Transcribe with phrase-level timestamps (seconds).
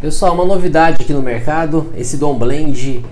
[0.00, 3.04] Pessoal, uma novidade aqui no mercado, esse Dom Blend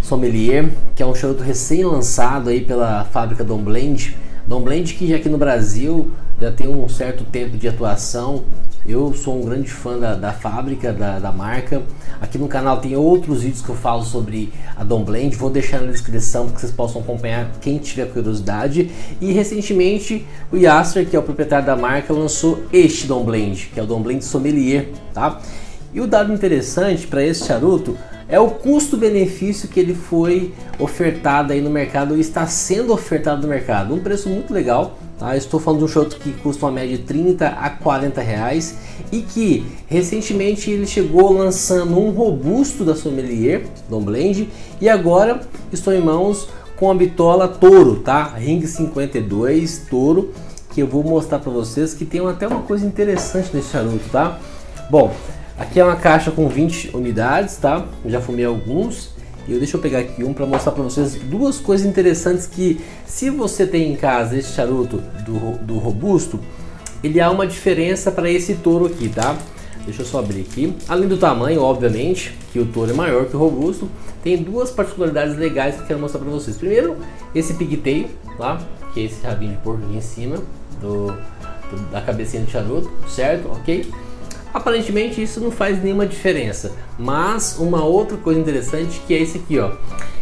[0.00, 4.16] Sommelier, que é um charuto recém-lançado aí pela fábrica Dom Blend.
[4.46, 8.44] Dom Blend que aqui no Brasil já tem um certo tempo de atuação.
[8.86, 11.82] Eu sou um grande fã da, da fábrica, da, da, marca.
[12.20, 15.34] Aqui no canal tem outros vídeos que eu falo sobre a Dom Blend.
[15.34, 18.88] Vou deixar na descrição para que vocês possam acompanhar quem tiver curiosidade.
[19.20, 23.80] E recentemente o Yasser, que é o proprietário da marca, lançou este Dom Blend, que
[23.80, 25.40] é o Dom Blend Sommelier, tá?
[25.92, 27.96] E o dado interessante para esse charuto
[28.28, 33.48] é o custo-benefício que ele foi ofertado aí no mercado, ou está sendo ofertado no
[33.48, 33.94] mercado.
[33.94, 35.36] Um preço muito legal, tá?
[35.36, 38.76] Estou falando de um charuto que custa uma média de 30 a 40 reais
[39.12, 44.48] e que recentemente ele chegou lançando um robusto da Sommelier, Dom Blend,
[44.80, 45.40] e agora
[45.72, 48.34] estou em mãos com a bitola Toro, tá?
[48.36, 50.32] Ring 52 Toro,
[50.74, 54.38] que eu vou mostrar para vocês que tem até uma coisa interessante nesse charuto, tá?
[54.90, 55.14] Bom,
[55.58, 57.86] Aqui é uma caixa com 20 unidades, tá?
[58.04, 59.10] Eu já fumei alguns.
[59.48, 62.80] E eu deixa eu pegar aqui um para mostrar para vocês duas coisas interessantes que
[63.06, 66.40] se você tem em casa esse charuto do, do robusto,
[67.02, 69.36] ele há uma diferença para esse touro aqui, tá?
[69.84, 70.76] Deixa eu só abrir aqui.
[70.88, 73.88] Além do tamanho, obviamente, que o touro é maior que o robusto,
[74.22, 76.56] tem duas particularidades legais que eu quero mostrar para vocês.
[76.56, 76.96] Primeiro,
[77.32, 78.58] esse pigtail, tá?
[78.92, 80.36] Que é esse rabinho de porco aqui em cima
[80.80, 83.48] do, do da cabecinha do charuto, certo?
[83.52, 83.88] Ok?
[84.56, 89.58] Aparentemente isso não faz nenhuma diferença, mas uma outra coisa interessante que é esse aqui,
[89.58, 89.72] ó,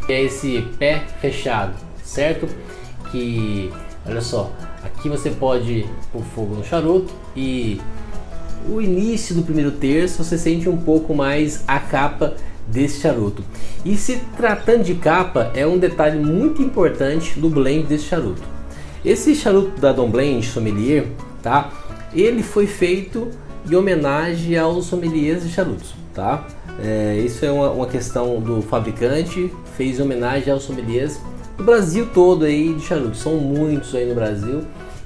[0.08, 2.48] é esse pé fechado, certo?
[3.12, 3.72] Que
[4.04, 4.50] olha só,
[4.82, 7.80] aqui você pode pôr fogo no charuto e
[8.68, 12.34] o início do primeiro terço você sente um pouco mais a capa
[12.66, 13.44] desse charuto.
[13.84, 18.42] E se tratando de capa, é um detalhe muito importante do blend desse charuto.
[19.04, 21.06] Esse charuto da Dom Blend Sommelier,
[21.40, 21.70] tá?
[22.12, 23.30] Ele foi feito
[23.70, 26.46] em homenagem aos sommeliers de charutos, tá?
[26.82, 31.18] É, isso é uma, uma, questão do fabricante, fez homenagem aos sommeliers
[31.56, 34.62] do Brasil todo aí de charutos, são muitos aí no Brasil,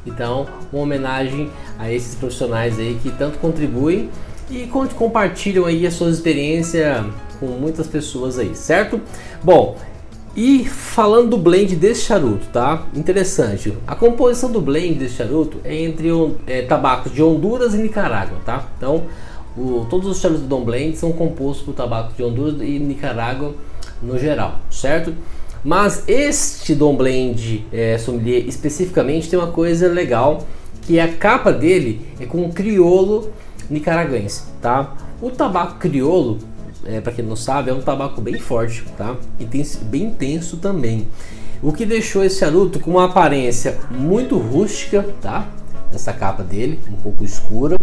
[0.06, 4.08] então uma homenagem a esses profissionais aí que tanto contribuem
[4.50, 4.66] e
[4.96, 7.04] compartilham aí as suas experiências
[7.38, 9.00] com muitas pessoas aí, certo?
[9.42, 9.76] Bom,
[10.38, 12.86] e falando do blend desse charuto, tá?
[12.94, 13.76] Interessante.
[13.84, 16.06] A composição do blend desse charuto é entre
[16.46, 18.68] é, tabacos de Honduras e Nicarágua, tá?
[18.76, 19.02] Então,
[19.56, 23.52] o, todos os charutos do Dom Blend são compostos por tabacos de Honduras e Nicarágua
[24.00, 25.12] no geral, certo?
[25.64, 30.46] Mas este Dom Blend é, Sommelier especificamente tem uma coisa legal,
[30.82, 33.32] que a capa dele é com criolo
[33.68, 34.96] nicaragüense, tá?
[35.20, 36.38] O tabaco criolo
[36.84, 39.16] é, para quem não sabe, é um tabaco bem forte, tá?
[39.38, 41.06] E tem, bem intenso também.
[41.62, 45.48] O que deixou esse charuto com uma aparência muito rústica, tá?
[45.92, 47.78] Essa capa dele, um pouco escura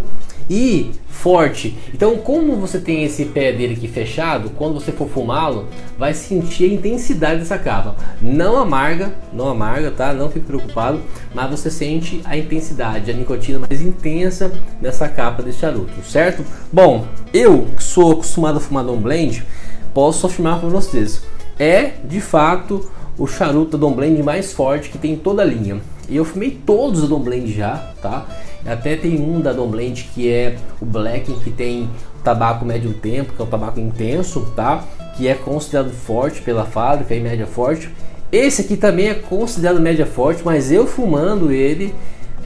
[0.48, 1.76] e forte.
[1.92, 5.66] Então, como você tem esse pé dele aqui fechado, quando você for fumá-lo,
[5.98, 7.96] vai sentir a intensidade dessa capa.
[8.22, 10.12] Não amarga, não amarga, tá?
[10.12, 11.00] Não fique preocupado,
[11.34, 16.44] mas você sente a intensidade, a nicotina mais intensa dessa capa desse charuto, certo?
[16.72, 19.44] Bom, eu que sou acostumado a fumar Dom Blend,
[19.92, 21.22] posso afirmar para vocês,
[21.58, 22.88] é de fato
[23.18, 25.80] o charuto Dom Blend mais forte que tem toda a linha.
[26.08, 28.26] E eu fumei todos os Dom Blend já, tá?
[28.64, 31.88] Até tem um da Dom Blend que é o Black, que tem
[32.22, 34.84] tabaco médio tempo, que é um tabaco intenso, tá?
[35.16, 37.88] Que é considerado forte pela fábrica e média forte.
[38.30, 41.94] Esse aqui também é considerado média forte, mas eu fumando ele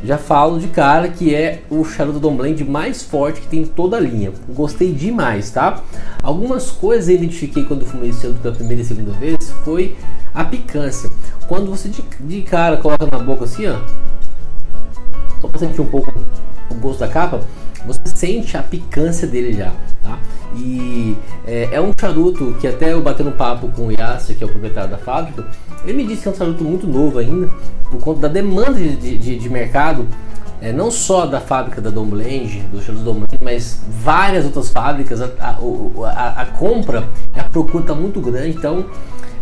[0.02, 3.96] já falo de cara que é o charuto Dom Blend mais forte que tem toda
[3.96, 4.32] a linha.
[4.48, 5.82] Gostei demais, tá?
[6.22, 9.96] Algumas coisas eu identifiquei quando fumei esse charuto pela primeira e segunda vez foi
[10.34, 11.10] a picância.
[11.48, 13.78] Quando você de, de cara coloca na boca assim, ó,
[15.40, 16.12] só para sentir um pouco
[16.70, 17.40] o gosto da capa,
[17.86, 20.18] você sente a picância dele já, tá?
[20.54, 24.46] E é, é um charuto que até eu batendo papo com o Yasser, que é
[24.46, 25.46] o proprietário da fábrica,
[25.84, 27.48] ele me disse que é um charuto muito novo ainda,
[27.90, 30.06] por conta da demanda de, de, de mercado,
[30.60, 34.68] é, não só da fábrica da Dom Blend, do charuto Dom Blend, mas várias outras
[34.70, 35.58] fábricas, a, a,
[36.06, 38.84] a, a compra, a procura está muito grande, então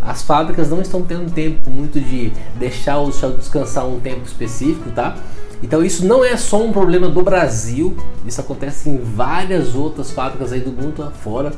[0.09, 4.91] as fábricas não estão tendo tempo muito de deixar o charuto descansar um tempo específico,
[4.91, 5.15] tá?
[5.63, 7.95] Então isso não é só um problema do Brasil,
[8.27, 11.53] isso acontece em várias outras fábricas aí do mundo afora.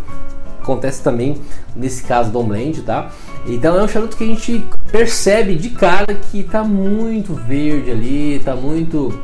[0.60, 1.40] Acontece também
[1.76, 3.12] nesse caso do Homeland, tá?
[3.46, 8.42] Então é um charuto que a gente percebe de cara que tá muito verde ali,
[8.44, 9.16] tá muito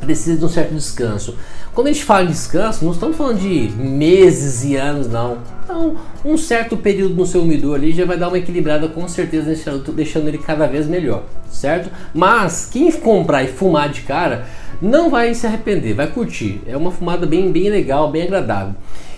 [0.00, 1.36] precisa de um certo descanso.
[1.74, 5.38] Quando a gente fala de descanso, não estamos falando de meses e anos, não.
[5.64, 9.48] Então, um certo período no seu umidor ali já vai dar uma equilibrada com certeza
[9.48, 11.90] nesse charuto, deixando ele cada vez melhor, certo?
[12.12, 14.46] Mas quem comprar e fumar de cara
[14.82, 16.60] não vai se arrepender, vai curtir.
[16.66, 18.74] É uma fumada bem, bem legal, bem agradável.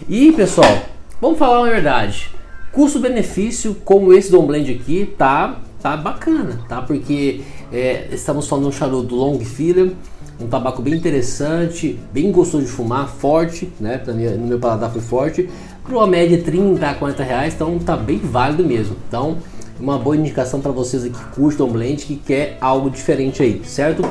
[0.09, 0.83] E pessoal,
[1.21, 2.31] vamos falar uma verdade.
[2.73, 6.83] Custo-benefício como esse Dom Blend aqui tá, tá bacana, tá?
[6.83, 7.43] Porque
[7.73, 9.93] é, estamos falando de um charuto long filler,
[10.43, 13.99] um tabaco bem interessante, bem gostoso de fumar, forte, né?
[13.99, 15.49] Pra mim, no meu paladar foi forte.
[15.83, 18.97] Para uma média de 30 a 40 reais, então tá bem válido mesmo.
[19.09, 19.39] Então,
[19.81, 24.03] uma boa indicação para vocês aqui que curtem Blend, que quer algo diferente aí, certo?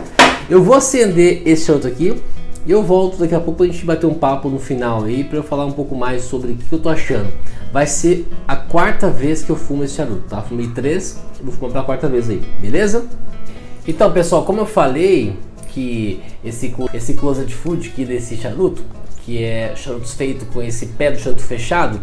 [0.49, 2.21] Eu vou acender esse outro aqui
[2.65, 5.23] e eu volto daqui a pouco para a gente bater um papo no final aí
[5.23, 7.27] para eu falar um pouco mais sobre o que eu tô achando.
[7.71, 10.41] Vai ser a quarta vez que eu fumo esse charuto, tá?
[10.41, 13.05] Fumei três, vou fumar pela quarta vez aí, beleza?
[13.87, 15.35] Então, pessoal, como eu falei
[15.73, 18.83] que esse esse closet food aqui desse charuto,
[19.25, 22.01] que é charutos feito com esse pé do charuto fechado,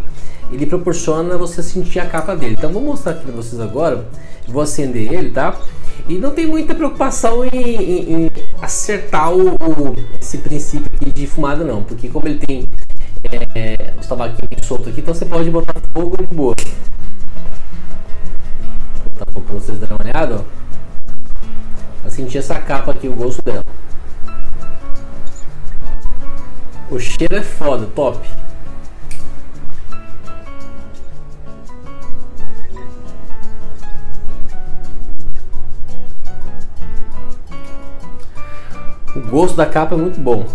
[0.52, 2.54] ele proporciona você sentir a capa dele.
[2.56, 4.06] Então, vou mostrar aqui para vocês agora.
[4.46, 5.60] Vou acender ele, tá?
[6.08, 8.30] E não tem muita preocupação em, em, em
[8.62, 12.66] acertar o, o, esse princípio de fumada não, porque como ele tem
[13.54, 16.54] é, os tabaquinhos soltos aqui, então você pode botar fogo de boa.
[18.94, 20.67] Vou botar fogo pra vocês darem uma olhada, ó.
[22.02, 23.64] Pra sentir essa capa aqui, o gosto dela.
[26.90, 28.26] O cheiro é foda, top.
[39.14, 40.46] O gosto da capa é muito bom.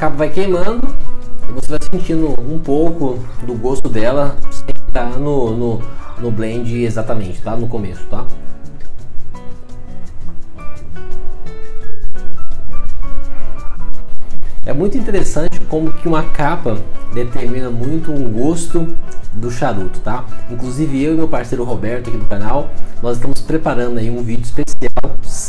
[0.00, 0.80] Capa vai queimando
[1.46, 5.82] e você vai sentindo um pouco do gosto dela sem estar no, no,
[6.18, 7.54] no blend exatamente, tá?
[7.54, 8.24] No começo, tá?
[14.64, 16.78] É muito interessante como que uma capa
[17.12, 18.96] determina muito um gosto
[19.34, 20.24] do charuto, tá?
[20.50, 22.70] Inclusive eu e meu parceiro Roberto aqui do canal,
[23.02, 24.89] nós estamos preparando aí um vídeo especial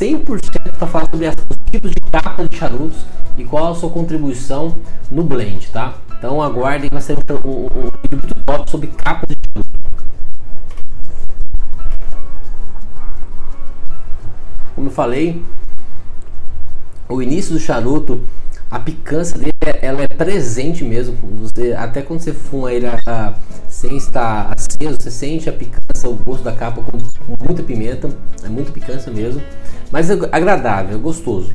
[0.02, 1.36] 100% para falar sobre os
[1.70, 3.06] tipos de capa de charutos
[3.38, 4.76] e qual a sua contribuição
[5.12, 5.94] no blend, tá?
[6.18, 7.16] Então aguardem, vai ser
[7.46, 9.72] um, um, um vídeo muito top sobre capas de charuto.
[14.74, 15.46] Como eu falei,
[17.08, 18.24] o início do charuto
[18.72, 19.51] a picância dele
[19.82, 21.16] ela é presente mesmo.
[21.40, 23.34] Você, até quando você fuma ele a, a,
[23.70, 28.10] sem estar aceso, você sente a picância, o gosto da capa com, com muita pimenta.
[28.44, 29.42] É muito picância mesmo.
[29.92, 31.54] Mas é agradável, é gostoso.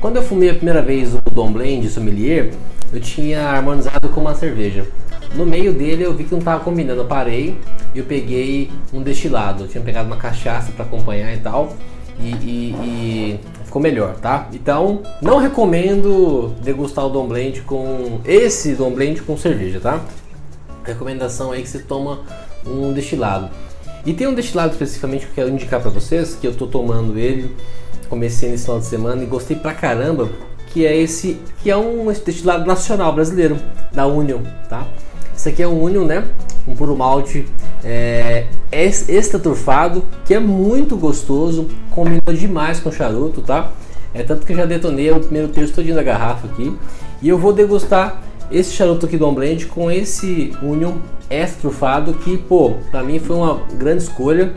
[0.00, 2.52] Quando eu fumei a primeira vez o Dom Blend Sommelier,
[2.92, 4.86] eu tinha harmonizado com uma cerveja.
[5.34, 7.58] No meio dele eu vi que não estava combinando, eu parei
[7.94, 9.64] e eu peguei um destilado.
[9.64, 11.74] Eu tinha pegado uma cachaça para acompanhar e tal.
[12.20, 14.48] E, e, e, ficou melhor, tá?
[14.52, 20.00] Então, não recomendo degustar o Dom Blend com esse Dom Blend com cerveja, tá?
[20.82, 22.20] Recomendação aí que você toma
[22.66, 23.50] um destilado.
[24.04, 27.18] E tem um destilado especificamente que eu quero indicar para vocês, que eu tô tomando
[27.18, 27.54] ele,
[28.08, 30.28] comecei nesse final de semana e gostei pra caramba,
[30.72, 33.56] que é esse, que é um destilado nacional brasileiro,
[33.92, 34.86] da Union, tá?
[35.34, 36.24] Esse aqui é um Union, né?
[36.66, 37.46] Um puro malte
[37.84, 43.70] é, extra turfado, que é muito gostoso, combina demais com charuto, tá?
[44.12, 46.76] É tanto que eu já detonei o primeiro terço todinho da garrafa aqui.
[47.22, 48.20] E eu vou degustar
[48.50, 50.94] esse charuto aqui do Blend com esse Union
[51.30, 54.52] extra turfado, que, pô, pra mim foi uma grande escolha.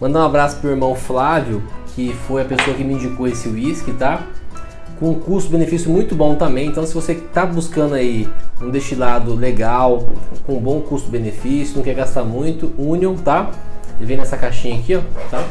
[0.00, 1.62] Mandar um abraço pro irmão Flávio,
[1.94, 4.24] que foi a pessoa que me indicou esse whisky, tá?
[4.98, 6.68] Com um custo-benefício muito bom também.
[6.68, 8.28] Então, se você está buscando aí
[8.60, 10.08] um destilado legal,
[10.46, 13.50] com um bom custo-benefício, não quer gastar muito, Union, tá?
[13.98, 15.00] Ele vem nessa caixinha aqui, ó,
[15.30, 15.44] tá?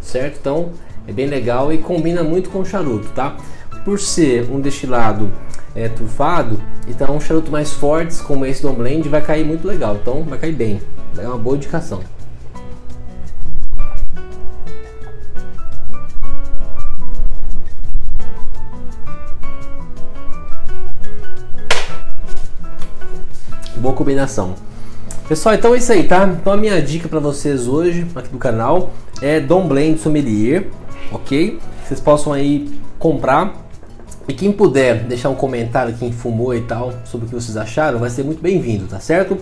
[0.00, 0.38] Certo?
[0.40, 0.70] Então,
[1.06, 3.36] é bem legal e combina muito com o charuto, tá?
[3.84, 5.30] Por ser um destilado
[5.74, 9.98] é, trufado, então um charuto mais fortes, como esse do Blend, vai cair muito legal.
[10.00, 10.80] Então, vai cair bem.
[11.18, 12.00] É uma boa indicação.
[23.84, 24.54] Boa combinação.
[25.28, 26.26] Pessoal, então é isso aí, tá?
[26.26, 30.68] Então a minha dica para vocês hoje aqui do canal é Dom Blend Sommelier,
[31.12, 31.60] ok?
[31.84, 32.66] Vocês possam aí
[32.98, 33.52] comprar.
[34.26, 37.98] E quem puder deixar um comentário, quem fumou e tal, sobre o que vocês acharam,
[37.98, 39.36] vai ser muito bem-vindo, tá certo?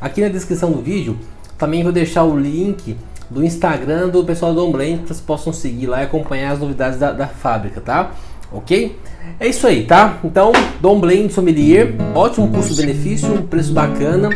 [0.00, 1.18] Aqui na descrição do vídeo
[1.58, 2.96] também vou deixar o link
[3.28, 6.58] do Instagram do pessoal do Dom Blend, que vocês possam seguir lá e acompanhar as
[6.58, 8.12] novidades da, da fábrica, tá?
[8.52, 8.96] Ok?
[9.40, 10.20] É isso aí, tá?
[10.22, 14.30] Então, Dom Blend Sommelier, ótimo custo-benefício, um preço bacana.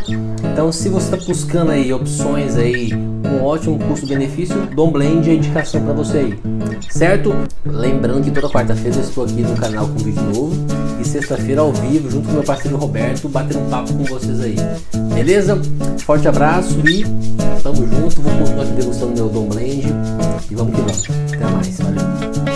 [0.53, 5.83] Então, se você está buscando aí opções aí com ótimo custo-benefício, Dom Blend é indicação
[5.83, 6.35] para você aí,
[6.91, 7.35] certo?
[7.65, 10.55] Lembrando que toda quarta-feira eu estou aqui no canal com vídeo novo
[11.01, 14.57] e sexta-feira ao vivo junto com meu parceiro Roberto, batendo papo com vocês aí.
[15.15, 15.61] Beleza?
[15.99, 17.05] Forte abraço e
[17.63, 18.21] tamo junto.
[18.21, 19.87] Vou continuar degustando meu Dom Blend
[20.51, 21.09] e vamos que vamos.
[21.33, 22.56] Até